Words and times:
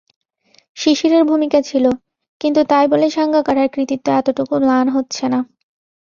শিশিরের 0.77 1.23
ভূমিকা 1.25 1.59
ছিল, 1.61 1.85
কিন্তু 2.41 2.61
তাই 2.63 2.85
বলে 2.87 3.07
সাঙ্গাকারার 3.09 3.67
কৃতিত্ব 3.73 4.07
এতটুকু 4.11 4.53
ম্লান 4.63 4.87
হচ্ছে 4.89 5.25
না। 5.27 5.39